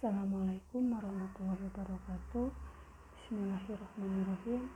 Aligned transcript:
Assalamualaikum 0.00 0.96
warahmatullahi 0.96 1.60
wabarakatuh. 1.60 2.48
Bismillahirrahmanirrahim. 3.20 4.72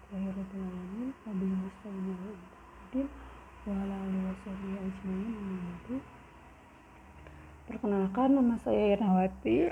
Bismillahirrahmanirrahim 0.00 1.08
Wabillahi 1.12 1.60
musta'in 1.60 3.06
wa 3.68 3.72
ala 3.84 3.94
alihi 4.00 4.24
washabihi 4.32 4.76
ajmain 4.80 6.00
Perkenalkan 7.68 8.28
nama 8.32 8.56
saya 8.64 8.96
Irnawati. 8.96 9.68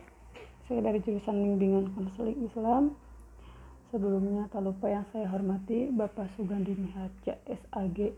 Saya 0.68 0.84
dari 0.84 1.00
jurusan 1.00 1.48
Bimbingan 1.48 1.96
Konseling 1.96 2.44
Islam. 2.44 2.92
Sebelumnya 3.88 4.52
tak 4.52 4.68
lupa 4.68 4.84
yang 4.84 5.08
saya 5.16 5.24
hormati 5.32 5.88
Bapak 5.88 6.28
Sugandi 6.36 6.76
Miharja 6.76 7.40
SAG 7.48 8.12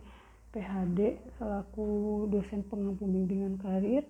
PHD 0.50 0.98
selaku 1.38 2.26
dosen 2.26 2.66
pengampu 2.66 3.06
bimbingan 3.06 3.54
karir 3.62 4.02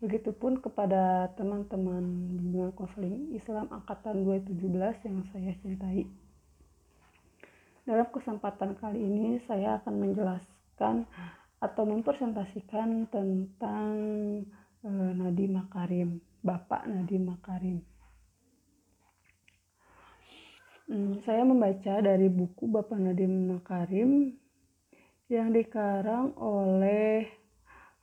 Begitupun 0.00 0.64
kepada 0.64 1.28
teman-teman 1.36 2.00
bimbingan 2.40 2.72
konseling 2.72 3.36
Islam 3.36 3.68
angkatan 3.68 4.24
2017 4.24 5.04
yang 5.04 5.20
saya 5.28 5.52
cintai. 5.60 6.08
Dalam 7.84 8.08
kesempatan 8.08 8.80
kali 8.80 8.96
ini 8.96 9.44
saya 9.44 9.76
akan 9.76 9.94
menjelaskan 10.00 11.04
atau 11.60 11.84
mempresentasikan 11.84 13.12
tentang 13.12 13.92
e, 14.80 14.88
Nadi 14.88 15.44
Makarim, 15.52 16.16
Bapak 16.40 16.88
Nadi 16.88 17.20
Makarim. 17.20 17.84
Hmm, 20.88 21.20
saya 21.28 21.44
membaca 21.44 22.00
dari 22.00 22.32
buku 22.32 22.64
Bapak 22.72 22.96
Nadi 22.96 23.28
Makarim 23.28 24.32
yang 25.28 25.52
dikarang 25.52 26.32
oleh 26.40 27.39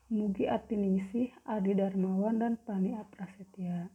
Mugi 0.07 0.47
Atiningsih, 0.47 1.35
Adi 1.43 1.75
Darmawan, 1.75 2.39
dan 2.39 2.55
Pani 2.63 2.95
Aprasetya. 2.95 3.91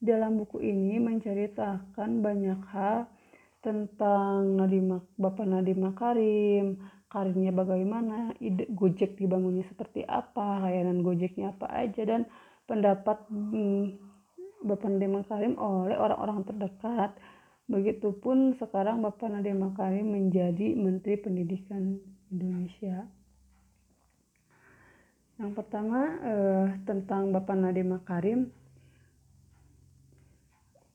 Dalam 0.00 0.40
buku 0.40 0.56
ini 0.64 0.96
menceritakan 0.96 2.24
banyak 2.24 2.60
hal 2.72 3.04
tentang 3.60 4.56
Nadima, 4.56 5.04
Bapak 5.20 5.44
Nadiem 5.44 5.84
Makarim, 5.84 6.80
karirnya 7.12 7.52
bagaimana, 7.52 8.32
ide 8.40 8.72
Gojek 8.72 9.20
dibangunnya 9.20 9.68
seperti 9.68 10.00
apa, 10.08 10.64
layanan 10.64 11.04
Gojeknya 11.04 11.52
apa 11.52 11.68
aja, 11.68 12.08
dan 12.08 12.24
pendapat 12.64 13.20
hmm, 13.28 14.00
Bapak 14.64 14.88
Nadiem 14.88 15.12
Makarim 15.20 15.54
oleh 15.60 16.00
orang-orang 16.00 16.40
terdekat. 16.48 17.12
Begitupun 17.68 18.56
sekarang 18.56 19.04
Bapak 19.04 19.28
Nadiem 19.28 19.60
Makarim 19.60 20.08
menjadi 20.08 20.72
Menteri 20.72 21.20
Pendidikan 21.20 22.00
Indonesia. 22.32 23.19
Yang 25.40 25.56
pertama 25.56 26.00
eh, 26.20 26.66
tentang 26.84 27.32
Bapak 27.32 27.56
Nadiem 27.56 27.96
Makarim. 27.96 28.52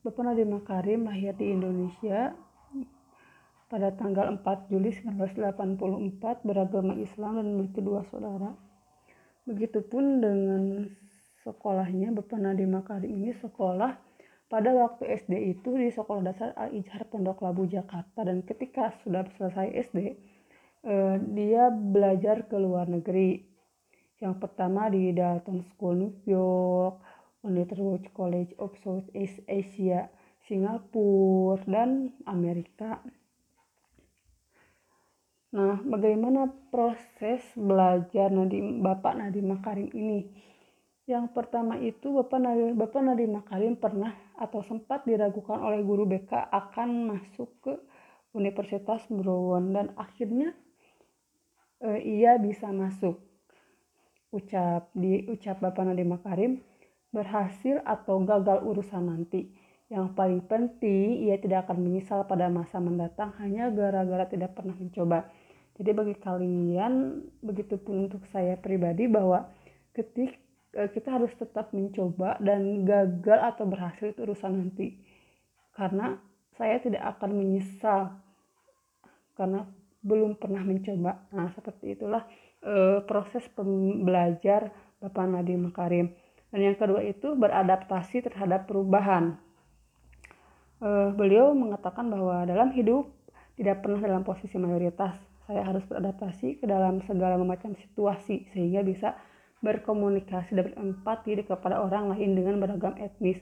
Bapak 0.06 0.22
Nadiem 0.22 0.54
Makarim 0.54 1.10
lahir 1.10 1.34
di 1.34 1.50
Indonesia 1.50 2.30
pada 3.66 3.90
tanggal 3.98 4.30
4 4.38 4.70
Juli 4.70 4.94
1984 4.94 6.46
beragama 6.46 6.94
Islam 7.02 7.42
dan 7.42 7.46
memiliki 7.58 7.82
dua 7.82 8.06
saudara. 8.14 8.54
Begitupun 9.50 10.22
dengan 10.22 10.94
sekolahnya 11.42 12.14
Bapak 12.14 12.38
Nadiem 12.38 12.70
Makarim 12.70 13.10
ini 13.18 13.34
sekolah 13.34 13.98
pada 14.46 14.70
waktu 14.78 15.10
SD 15.26 15.58
itu 15.58 15.74
di 15.74 15.90
Sekolah 15.90 16.22
Dasar 16.22 16.54
Al-Ijhar 16.54 17.10
Pondok 17.10 17.42
Labu 17.42 17.66
Jakarta 17.66 18.22
dan 18.22 18.46
ketika 18.46 18.94
sudah 19.02 19.26
selesai 19.42 19.90
SD 19.90 19.98
eh, 20.86 21.18
dia 21.34 21.74
belajar 21.74 22.46
ke 22.46 22.54
luar 22.62 22.86
negeri 22.86 23.55
yang 24.24 24.40
pertama 24.40 24.88
di 24.88 25.12
Dalton 25.12 25.66
School 25.76 25.96
New 26.00 26.16
York, 26.24 27.04
Underwood 27.44 28.08
College 28.16 28.56
of 28.58 28.72
Southeast 28.80 29.44
Asia, 29.46 30.08
Singapura, 30.48 31.60
dan 31.68 32.16
Amerika. 32.24 33.04
Nah, 35.56 35.80
bagaimana 35.84 36.52
proses 36.68 37.44
belajar 37.56 38.28
Nadiem, 38.28 38.84
Bapak 38.84 39.16
Nadiem 39.16 39.56
Makarim 39.56 39.88
ini? 39.96 40.28
Yang 41.06 41.32
pertama 41.32 41.80
itu 41.80 42.12
Bapak 42.12 42.40
Nadiem, 42.44 42.76
Bapak 42.76 43.02
Nadiem 43.04 43.40
Makarim 43.40 43.74
pernah 43.80 44.12
atau 44.36 44.60
sempat 44.66 45.08
diragukan 45.08 45.60
oleh 45.60 45.80
guru 45.86 46.04
BK 46.04 46.52
akan 46.52 47.14
masuk 47.14 47.50
ke 47.64 47.74
Universitas 48.36 49.08
Brown 49.08 49.72
dan 49.72 49.96
akhirnya 49.96 50.52
eh, 51.80 52.00
ia 52.04 52.36
bisa 52.36 52.68
masuk 52.68 53.35
ucap 54.36 54.92
di 54.92 55.24
ucap 55.32 55.64
Bapak 55.64 55.88
Nadiem 55.88 56.12
Makarim 56.12 56.60
berhasil 57.16 57.80
atau 57.88 58.20
gagal 58.28 58.60
urusan 58.68 59.08
nanti. 59.08 59.48
Yang 59.88 60.12
paling 60.18 60.44
penting 60.44 61.24
ia 61.24 61.40
tidak 61.40 61.70
akan 61.70 61.80
menyesal 61.80 62.28
pada 62.28 62.52
masa 62.52 62.84
mendatang 62.84 63.32
hanya 63.40 63.72
gara-gara 63.72 64.28
tidak 64.28 64.52
pernah 64.52 64.76
mencoba. 64.76 65.32
Jadi 65.80 65.92
bagi 65.96 66.16
kalian 66.20 66.94
begitupun 67.40 68.12
untuk 68.12 68.24
saya 68.32 68.60
pribadi 68.60 69.08
bahwa 69.08 69.48
ketik 69.96 70.36
e, 70.76 70.82
kita 70.92 71.16
harus 71.16 71.32
tetap 71.36 71.72
mencoba 71.72 72.40
dan 72.44 72.84
gagal 72.84 73.40
atau 73.40 73.64
berhasil 73.68 74.12
itu 74.12 74.24
urusan 74.28 74.52
nanti. 74.52 75.00
Karena 75.76 76.16
saya 76.56 76.80
tidak 76.84 77.04
akan 77.16 77.32
menyesal 77.36 78.20
karena 79.36 79.68
belum 80.06 80.40
pernah 80.40 80.64
mencoba. 80.64 81.28
Nah, 81.36 81.52
seperti 81.52 82.00
itulah 82.00 82.24
uh, 82.64 83.04
proses 83.04 83.44
pembelajar 83.52 84.72
Bapak 85.04 85.26
Nadiem 85.28 85.68
Makarim. 85.68 86.16
Dan 86.54 86.72
yang 86.72 86.78
kedua 86.80 87.04
itu 87.04 87.36
beradaptasi 87.36 88.24
terhadap 88.24 88.70
perubahan. 88.70 89.36
Uh, 90.80 91.12
beliau 91.16 91.52
mengatakan 91.52 92.08
bahwa 92.08 92.48
dalam 92.48 92.72
hidup 92.72 93.12
tidak 93.60 93.84
pernah 93.84 94.00
dalam 94.00 94.24
posisi 94.24 94.56
mayoritas. 94.56 95.16
Saya 95.46 95.62
harus 95.62 95.86
beradaptasi 95.86 96.64
ke 96.64 96.66
dalam 96.66 97.04
segala 97.06 97.38
macam 97.38 97.78
situasi 97.78 98.50
sehingga 98.56 98.82
bisa 98.82 99.14
berkomunikasi 99.62 100.58
dan 100.58 100.74
berempati 100.74 101.42
kepada 101.46 101.82
orang 101.82 102.14
lain 102.14 102.34
dengan 102.38 102.62
beragam 102.62 102.98
etnis. 102.98 103.38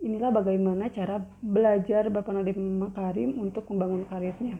Inilah 0.00 0.32
bagaimana 0.32 0.88
cara 0.88 1.20
belajar 1.44 2.08
Bapak 2.08 2.32
Nadiem 2.32 2.88
Makarim 2.88 3.36
untuk 3.36 3.68
membangun 3.68 4.08
karirnya. 4.08 4.56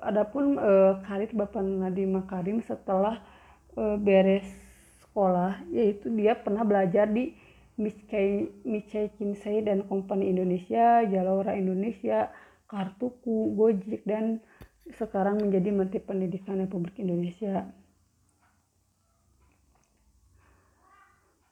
Adapun 0.00 0.56
uh, 0.56 1.00
karir 1.04 1.30
Bapak 1.36 1.60
Nadiem 1.60 2.16
Makarim 2.16 2.64
setelah 2.64 3.20
uh, 3.76 3.96
beres 4.00 4.44
sekolah 5.04 5.60
yaitu 5.70 6.08
dia 6.16 6.36
pernah 6.36 6.64
belajar 6.64 7.08
di 7.08 7.36
Michai 7.80 9.08
Kinsei 9.16 9.64
dan 9.64 9.88
Company 9.88 10.28
Indonesia, 10.28 11.00
Jalora 11.08 11.56
Indonesia, 11.56 12.28
Kartuku, 12.68 13.56
Gojek 13.56 14.04
dan 14.04 14.44
sekarang 14.92 15.40
menjadi 15.40 15.72
Menteri 15.72 16.00
Pendidikan 16.04 16.60
Republik 16.60 17.00
Indonesia. 17.00 17.72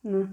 Nah, 0.04 0.28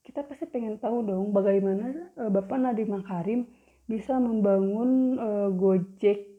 kita 0.00 0.24
pasti 0.24 0.48
pengen 0.48 0.80
tahu 0.80 1.04
dong 1.04 1.28
bagaimana 1.36 2.16
uh, 2.16 2.32
Bapak 2.32 2.56
Nadiem 2.56 2.96
Makarim 2.96 3.40
bisa 3.84 4.16
membangun 4.16 5.18
Gojek 5.58 6.29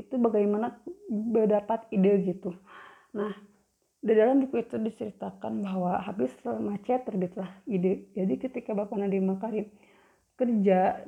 itu 0.00 0.14
bagaimana 0.16 0.80
berdapat 1.08 1.86
ide 1.92 2.24
gitu. 2.24 2.56
Nah 3.12 3.32
di 4.00 4.12
dalam 4.16 4.40
buku 4.48 4.64
itu 4.64 4.80
diceritakan 4.80 5.60
bahwa 5.60 6.00
habis 6.00 6.32
macet 6.44 7.04
terbitlah 7.04 7.52
ide. 7.68 8.08
Jadi 8.16 8.34
ketika 8.40 8.72
Bapak 8.72 8.96
Nadiem 8.96 9.28
Makarim 9.28 9.68
kerja 10.40 11.04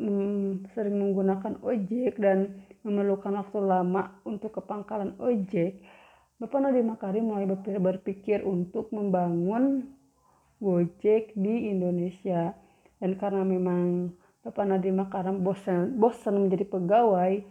sering 0.76 1.00
menggunakan 1.00 1.56
ojek 1.64 2.20
dan 2.20 2.60
memerlukan 2.84 3.32
waktu 3.32 3.58
lama 3.64 4.20
untuk 4.28 4.52
ke 4.52 4.60
pangkalan 4.60 5.16
ojek 5.16 5.80
Bapak 6.42 6.58
Nadiem 6.58 6.90
Makarim 6.90 7.30
mulai 7.30 7.46
berpikir 7.78 8.42
untuk 8.42 8.90
membangun 8.90 9.94
Gojek 10.58 11.38
di 11.38 11.70
Indonesia. 11.70 12.50
Dan 12.98 13.14
karena 13.14 13.46
memang 13.46 14.10
Bapak 14.42 14.66
Nadiem 14.66 14.98
Makarim 14.98 15.46
bosan 15.46 15.94
bosan 16.02 16.42
menjadi 16.42 16.66
pegawai 16.66 17.46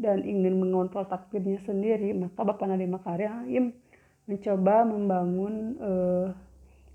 dan 0.00 0.24
ingin 0.24 0.56
mengontrol 0.56 1.04
takdirnya 1.04 1.60
sendiri, 1.68 2.16
maka 2.16 2.40
Bapak 2.40 2.64
Nadiem 2.64 2.96
Makarim 2.96 3.64
mencoba 4.24 4.88
membangun 4.88 5.54
uh, 5.76 6.26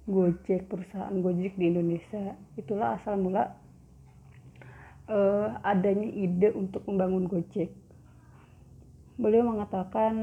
Gojek, 0.09 0.65
perusahaan 0.65 1.13
Gojek 1.21 1.53
di 1.57 1.69
Indonesia. 1.69 2.33
Itulah 2.57 2.97
asal 2.97 3.21
mula 3.21 3.53
uh, 5.09 5.47
adanya 5.61 6.09
ide 6.09 6.49
untuk 6.57 6.81
membangun 6.89 7.29
Gojek. 7.29 7.69
Beliau 9.15 9.47
mengatakan 9.47 10.13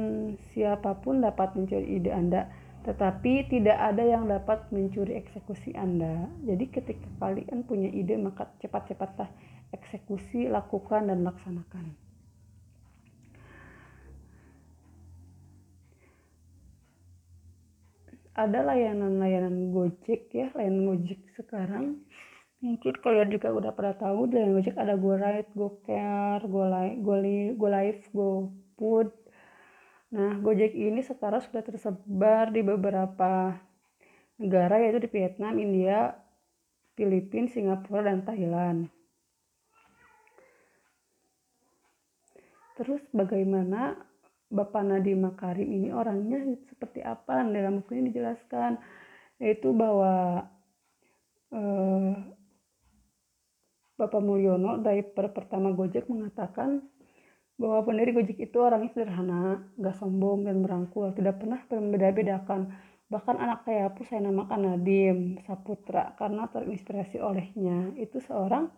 siapa 0.52 0.99
pun 1.00 1.25
dapat 1.25 1.56
mencuri 1.56 2.02
ide 2.02 2.12
Anda, 2.12 2.50
tetapi 2.82 3.49
tidak 3.49 3.79
ada 3.79 4.02
yang 4.05 4.26
dapat 4.26 4.69
mencuri 4.75 5.17
eksekusi 5.23 5.73
Anda. 5.79 6.29
Jadi 6.44 6.64
ketika 6.69 7.08
kalian 7.23 7.64
punya 7.64 7.88
ide, 7.88 8.19
maka 8.19 8.50
cepat-cepatlah 8.61 9.31
eksekusi, 9.73 10.50
lakukan 10.50 11.08
dan 11.08 11.25
laksanakan. 11.25 12.02
Ada 18.32 18.64
layanan-layanan 18.64 19.73
Gojek 19.73 20.32
ya 20.32 20.49
layanan 20.56 20.88
Gojek 20.88 21.20
sekarang. 21.37 22.00
Mungkin 22.62 22.94
kalian 23.02 23.29
juga 23.29 23.52
udah 23.52 23.73
pada 23.76 23.93
tahu 23.99 24.31
layanan 24.32 24.56
Gojek 24.56 24.76
ada 24.79 24.94
GoRide, 24.96 25.50
GoCare, 25.52 26.43
GoLive, 26.49 27.58
GoLive, 27.58 28.00
GoFood. 28.14 29.08
Nah 30.17 30.32
Gojek 30.40 30.73
ini 30.73 31.05
sekarang 31.05 31.44
sudah 31.44 31.61
tersebar 31.61 32.49
di 32.49 32.64
beberapa 32.64 33.61
negara 34.40 34.81
yaitu 34.81 35.05
di 35.05 35.11
Vietnam, 35.12 35.61
India, 35.61 36.17
Filipina, 36.96 37.49
Singapura, 37.52 38.08
dan 38.08 38.25
Thailand. 38.25 38.88
Terus 42.81 43.05
bagaimana 43.12 44.12
Bapak 44.53 44.85
Nadiem 44.85 45.25
Makarim 45.25 45.65
ini 45.65 45.89
orangnya 45.89 46.45
seperti 46.69 47.01
apa 47.01 47.41
dalam 47.41 47.81
buku 47.81 47.97
ini 47.97 48.13
dijelaskan 48.13 48.77
yaitu 49.41 49.73
bahwa 49.73 50.45
eh, 51.57 52.13
Bapak 53.97 54.21
Mulyono 54.21 54.77
driver 54.83 55.33
pertama 55.33 55.73
Gojek 55.73 56.05
mengatakan 56.13 56.85
bahwa 57.61 57.87
pendiri 57.87 58.11
Gojek 58.17 58.39
itu 58.43 58.59
orangnya 58.59 58.91
sederhana, 58.91 59.63
gak 59.79 59.95
sombong 60.01 60.49
dan 60.49 60.65
merangkul, 60.65 61.15
tidak 61.15 61.39
pernah 61.39 61.63
membeda-bedakan. 61.71 62.75
Bahkan 63.07 63.37
anak 63.39 63.63
saya 63.69 63.93
pun 63.93 64.05
saya 64.09 64.25
namakan 64.25 64.61
Nadim 64.73 65.19
Saputra 65.45 66.17
karena 66.17 66.49
terinspirasi 66.49 67.21
olehnya. 67.21 67.93
Itu 67.95 68.19
seorang 68.25 68.73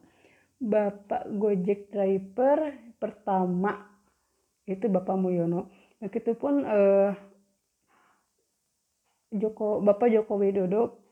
Bapak 0.58 1.30
Gojek 1.38 1.88
driver 1.88 2.74
pertama 2.98 3.93
itu 4.64 4.86
Bapak 4.88 5.16
Mulyono 5.16 5.68
begitupun 6.00 6.54
eh, 6.64 7.10
Joko 9.34 9.82
Bapak 9.82 10.08
Joko 10.12 10.40
Widodo 10.40 11.04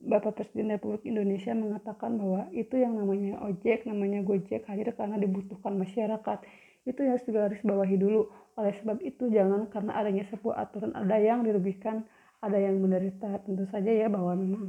Bapak 0.00 0.38
Presiden 0.38 0.72
Republik 0.72 1.04
Indonesia 1.04 1.52
mengatakan 1.52 2.16
bahwa 2.16 2.48
itu 2.54 2.78
yang 2.78 2.96
namanya 2.96 3.42
ojek, 3.44 3.84
namanya 3.84 4.22
gojek 4.24 4.64
hadir 4.64 4.94
karena 4.94 5.18
dibutuhkan 5.18 5.74
masyarakat. 5.74 6.38
Itu 6.86 7.02
yang 7.02 7.18
harus 7.18 7.60
bawahi 7.60 7.96
dulu. 7.98 8.30
Oleh 8.56 8.72
sebab 8.78 9.02
itu 9.02 9.28
jangan 9.28 9.68
karena 9.68 9.98
adanya 9.98 10.24
sebuah 10.30 10.64
aturan 10.64 10.92
ada 10.94 11.18
yang 11.18 11.44
dirugikan, 11.44 12.06
ada 12.40 12.56
yang 12.56 12.78
menderita. 12.78 13.42
Tentu 13.42 13.66
saja 13.68 13.90
ya 13.90 14.06
bahwa 14.08 14.32
memang 14.38 14.64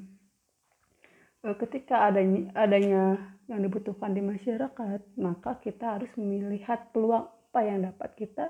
eh, 1.46 1.56
ketika 1.62 2.10
adanya 2.10 2.50
adanya 2.58 3.04
yang 3.48 3.62
dibutuhkan 3.64 4.12
di 4.18 4.22
masyarakat, 4.22 5.02
maka 5.20 5.62
kita 5.62 6.00
harus 6.00 6.12
melihat 6.18 6.90
peluang 6.92 7.30
apa 7.54 7.70
yang 7.70 7.86
dapat 7.86 8.18
kita 8.18 8.50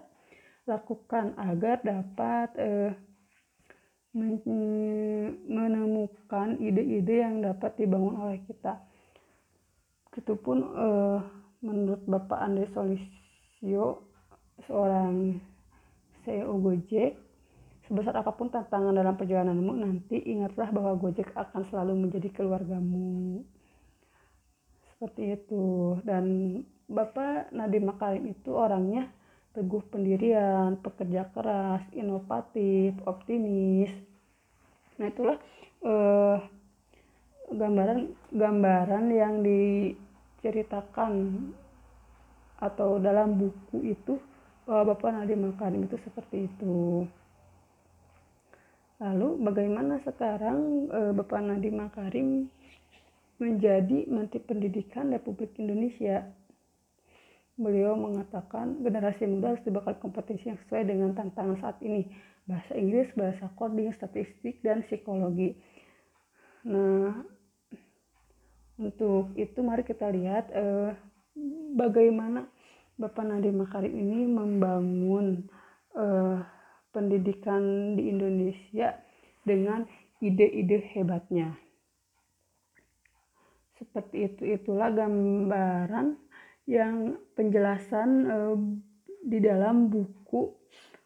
lakukan 0.64 1.36
agar 1.36 1.84
dapat 1.84 2.56
eh, 2.56 2.96
menemukan 5.44 6.56
ide-ide 6.56 7.20
yang 7.20 7.44
dapat 7.44 7.76
dibangun 7.76 8.16
oleh 8.16 8.40
kita. 8.48 8.80
Itupun 10.16 10.58
eh, 10.64 11.20
menurut 11.68 12.08
Bapak 12.08 12.48
Andre 12.48 12.72
Solisio, 12.72 14.08
seorang 14.72 15.36
CEO 16.24 16.56
Gojek, 16.64 17.20
sebesar 17.92 18.16
apa 18.24 18.32
pun 18.32 18.48
tantangan 18.48 18.96
dalam 18.96 19.20
perjalananmu, 19.20 19.84
nanti 19.84 20.16
ingatlah 20.24 20.72
bahwa 20.72 20.96
Gojek 20.96 21.36
akan 21.36 21.68
selalu 21.68 22.08
menjadi 22.08 22.32
keluargamu. 22.32 23.44
Seperti 24.96 25.36
itu. 25.36 26.00
Dan 26.08 26.56
Bapak 26.88 27.52
Nadiem 27.56 27.88
Makarim 27.88 28.28
itu 28.32 28.52
orangnya 28.52 29.08
teguh 29.54 29.86
pendirian, 29.94 30.82
pekerja 30.82 31.30
keras, 31.30 31.86
inovatif, 31.94 32.98
optimis. 33.06 33.94
Nah 34.98 35.08
itulah 35.08 35.38
eh, 35.86 36.38
gambaran 37.54 38.00
gambaran 38.34 39.06
yang 39.14 39.46
diceritakan 39.46 41.12
atau 42.58 42.98
dalam 42.98 43.38
buku 43.38 43.94
itu 43.94 44.18
bahwa 44.66 44.96
Bapak 44.96 45.12
Nadiem 45.14 45.54
Makarim 45.54 45.86
itu 45.86 45.98
seperti 46.02 46.50
itu. 46.50 47.06
Lalu 48.98 49.38
bagaimana 49.44 50.02
sekarang 50.02 50.90
eh, 50.90 51.12
Bapak 51.14 51.40
Nadiem 51.46 51.78
Makarim 51.78 52.50
menjadi 53.38 54.08
Menteri 54.10 54.42
Pendidikan 54.42 55.14
Republik 55.14 55.54
Indonesia? 55.62 56.26
Beliau 57.54 57.94
mengatakan 57.94 58.82
generasi 58.82 59.30
muda 59.30 59.54
harus 59.54 59.62
dibekal 59.62 59.94
kompetensi 60.02 60.50
yang 60.50 60.58
sesuai 60.66 60.90
dengan 60.90 61.14
tantangan 61.14 61.62
saat 61.62 61.78
ini. 61.86 62.10
Bahasa 62.50 62.74
Inggris, 62.76 63.14
bahasa 63.14 63.46
coding, 63.56 63.94
statistik, 63.94 64.60
dan 64.66 64.82
psikologi. 64.90 65.54
Nah, 66.66 67.24
untuk 68.82 69.38
itu 69.38 69.60
mari 69.62 69.86
kita 69.86 70.10
lihat 70.10 70.50
eh, 70.50 70.98
bagaimana 71.78 72.50
Bapak 72.98 73.22
Nadiem 73.22 73.62
Makarim 73.62 73.94
ini 73.94 74.26
membangun 74.26 75.46
eh, 75.94 76.38
pendidikan 76.90 77.94
di 77.94 78.10
Indonesia 78.10 78.98
dengan 79.46 79.86
ide-ide 80.24 80.82
hebatnya. 80.98 81.54
Seperti 83.78 84.32
itu 84.32 84.44
itulah 84.48 84.90
gambaran 84.90 86.16
yang 86.64 87.20
penjelasan 87.36 88.10
uh, 88.28 88.58
di 89.24 89.40
dalam 89.40 89.92
buku 89.92 90.52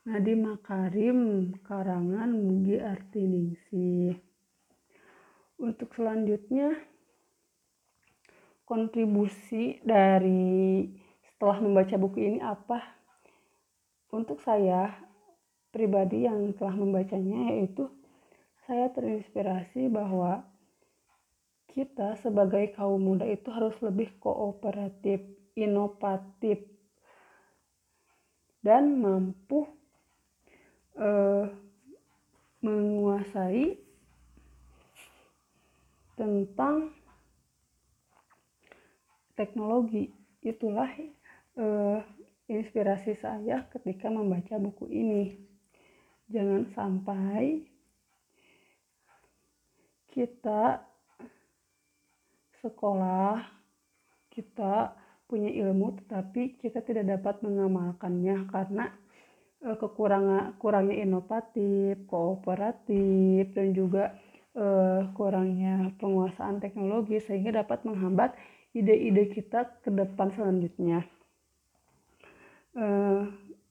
Nadi 0.08 0.34
Makarim 0.38 1.52
karangan 1.66 2.32
Mugi 2.32 2.78
Artiningsih. 2.80 4.16
Untuk 5.58 5.92
selanjutnya 5.98 6.78
kontribusi 8.64 9.82
dari 9.82 10.86
setelah 11.26 11.58
membaca 11.60 11.96
buku 11.98 12.18
ini 12.24 12.40
apa? 12.40 12.80
Untuk 14.14 14.40
saya 14.42 14.94
pribadi 15.74 16.24
yang 16.24 16.56
telah 16.56 16.74
membacanya 16.78 17.52
yaitu 17.54 17.90
saya 18.66 18.90
terinspirasi 18.94 19.92
bahwa 19.92 20.46
kita 21.72 22.18
sebagai 22.24 22.74
kaum 22.74 23.04
muda 23.04 23.28
itu 23.28 23.48
harus 23.54 23.76
lebih 23.86 24.18
kooperatif 24.18 25.37
inovatif 25.58 26.62
dan 28.62 29.02
mampu 29.02 29.66
uh, 30.94 31.50
menguasai 32.62 33.82
tentang 36.14 36.94
teknologi. 39.34 40.14
Itulah 40.46 40.90
uh, 41.58 42.00
inspirasi 42.46 43.18
saya 43.18 43.66
ketika 43.74 44.14
membaca 44.14 44.62
buku 44.62 44.86
ini. 44.94 45.26
Jangan 46.30 46.70
sampai 46.76 47.66
kita 50.12 50.84
sekolah 52.60 53.46
kita 54.34 54.92
punya 55.28 55.52
ilmu 55.52 56.00
tetapi 56.04 56.58
kita 56.58 56.80
tidak 56.88 57.20
dapat 57.20 57.44
mengamalkannya 57.44 58.48
karena 58.48 58.90
e, 59.60 59.76
kekurangan 59.76 60.56
kurangnya 60.58 61.04
inovatif, 61.04 62.00
kooperatif 62.08 63.52
dan 63.52 63.76
juga 63.76 64.16
e, 64.56 64.66
kurangnya 65.14 65.92
penguasaan 66.00 66.64
teknologi 66.64 67.20
sehingga 67.20 67.62
dapat 67.62 67.84
menghambat 67.84 68.34
ide-ide 68.72 69.28
kita 69.36 69.84
ke 69.84 69.92
depan 69.92 70.32
selanjutnya. 70.32 71.04
E, 72.72 72.86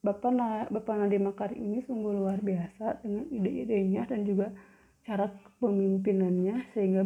Bapak 0.04 0.30
Na, 0.30 0.70
Bapak 0.70 1.02
Nadiem 1.02 1.26
Makarim 1.26 1.58
ini 1.58 1.78
sungguh 1.82 2.14
luar 2.14 2.38
biasa 2.38 3.02
dengan 3.02 3.26
ide-idenya 3.32 4.06
dan 4.06 4.22
juga 4.22 4.54
cara 5.02 5.30
kepemimpinannya 5.30 6.70
sehingga 6.74 7.02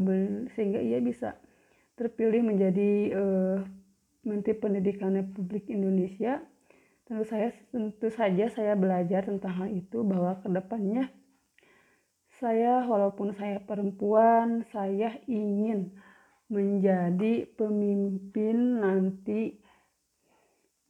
sehingga 0.52 0.80
ia 0.84 1.00
bisa 1.00 1.36
terpilih 1.96 2.44
menjadi 2.44 2.90
uh, 3.12 3.58
Menteri 4.20 4.52
Pendidikan 4.56 5.16
Republik 5.16 5.68
Indonesia, 5.72 6.44
tentu 7.08 7.24
saya 7.24 7.56
tentu 7.72 8.08
saja 8.12 8.46
saya 8.52 8.76
belajar 8.76 9.24
tentang 9.26 9.64
hal 9.64 9.68
itu 9.72 10.04
bahwa 10.04 10.38
ke 10.44 10.48
depannya 10.52 11.08
saya 12.40 12.84
walaupun 12.88 13.36
saya 13.36 13.60
perempuan, 13.60 14.64
saya 14.72 15.20
ingin 15.28 15.92
menjadi 16.48 17.46
pemimpin 17.54 18.80
nanti 18.80 19.60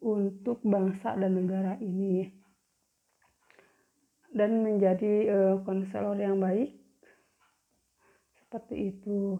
untuk 0.00 0.64
bangsa 0.64 1.18
dan 1.18 1.36
negara 1.36 1.76
ini 1.82 2.32
dan 4.30 4.62
menjadi 4.62 5.14
uh, 5.28 5.56
konselor 5.66 6.16
yang 6.16 6.38
baik 6.38 6.78
seperti 8.38 8.94
itu. 8.94 9.36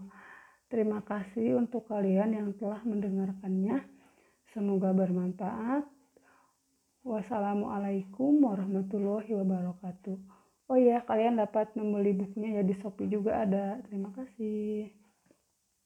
Terima 0.71 1.03
kasih 1.03 1.59
untuk 1.59 1.91
kalian 1.91 2.31
yang 2.31 2.49
telah 2.55 2.79
mendengarkannya. 2.87 3.83
Semoga 4.55 4.95
bermanfaat. 4.95 5.83
Wassalamualaikum 7.03 8.39
warahmatullahi 8.45 9.35
wabarakatuh. 9.35 10.41
oh 10.71 10.79
ya 10.79 11.03
kalian 11.03 11.43
dapat 11.43 11.75
membeli 11.75 12.15
bukunya 12.15 12.61
ya 12.61 12.63
di 12.63 12.79
Shopee 12.79 13.11
juga 13.11 13.43
ada 13.43 13.83
terima 13.91 14.15
kasih 14.15 14.87